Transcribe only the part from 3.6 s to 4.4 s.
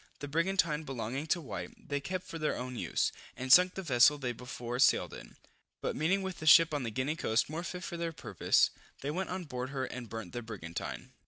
the vessel they